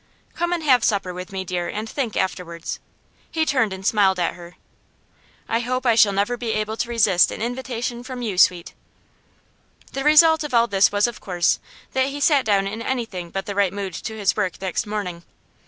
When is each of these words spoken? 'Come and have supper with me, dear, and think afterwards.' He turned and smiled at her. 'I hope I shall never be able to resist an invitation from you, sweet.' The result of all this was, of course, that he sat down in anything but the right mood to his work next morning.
'Come 0.33 0.51
and 0.51 0.63
have 0.63 0.83
supper 0.83 1.13
with 1.13 1.31
me, 1.31 1.43
dear, 1.45 1.67
and 1.69 1.87
think 1.87 2.17
afterwards.' 2.17 2.79
He 3.29 3.45
turned 3.45 3.71
and 3.71 3.85
smiled 3.85 4.17
at 4.17 4.33
her. 4.33 4.55
'I 5.47 5.59
hope 5.59 5.85
I 5.85 5.93
shall 5.93 6.11
never 6.11 6.37
be 6.37 6.53
able 6.53 6.75
to 6.77 6.89
resist 6.89 7.29
an 7.29 7.39
invitation 7.39 8.01
from 8.01 8.23
you, 8.23 8.35
sweet.' 8.39 8.73
The 9.91 10.03
result 10.03 10.43
of 10.43 10.55
all 10.55 10.65
this 10.65 10.91
was, 10.91 11.05
of 11.05 11.21
course, 11.21 11.59
that 11.93 12.07
he 12.07 12.19
sat 12.19 12.45
down 12.45 12.65
in 12.65 12.81
anything 12.81 13.29
but 13.29 13.45
the 13.45 13.53
right 13.53 13.71
mood 13.71 13.93
to 13.93 14.17
his 14.17 14.35
work 14.35 14.59
next 14.59 14.87
morning. 14.87 15.21